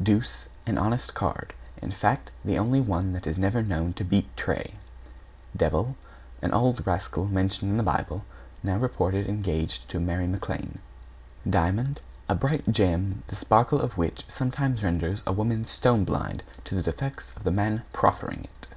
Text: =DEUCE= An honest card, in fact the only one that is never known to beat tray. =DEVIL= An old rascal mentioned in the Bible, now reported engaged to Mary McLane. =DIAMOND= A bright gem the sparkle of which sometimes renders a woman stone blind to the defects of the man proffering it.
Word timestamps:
=DEUCE= 0.00 0.46
An 0.68 0.78
honest 0.78 1.14
card, 1.14 1.52
in 1.82 1.90
fact 1.90 2.30
the 2.44 2.56
only 2.56 2.80
one 2.80 3.12
that 3.12 3.26
is 3.26 3.36
never 3.40 3.60
known 3.60 3.92
to 3.94 4.04
beat 4.04 4.28
tray. 4.36 4.74
=DEVIL= 5.56 5.96
An 6.40 6.52
old 6.52 6.86
rascal 6.86 7.26
mentioned 7.26 7.72
in 7.72 7.76
the 7.76 7.82
Bible, 7.82 8.24
now 8.62 8.76
reported 8.76 9.26
engaged 9.26 9.88
to 9.88 9.98
Mary 9.98 10.28
McLane. 10.28 10.76
=DIAMOND= 11.44 12.00
A 12.28 12.36
bright 12.36 12.70
gem 12.70 13.24
the 13.26 13.34
sparkle 13.34 13.80
of 13.80 13.98
which 13.98 14.22
sometimes 14.28 14.84
renders 14.84 15.24
a 15.26 15.32
woman 15.32 15.66
stone 15.66 16.04
blind 16.04 16.44
to 16.66 16.76
the 16.76 16.82
defects 16.84 17.32
of 17.34 17.42
the 17.42 17.50
man 17.50 17.82
proffering 17.92 18.44
it. 18.44 18.68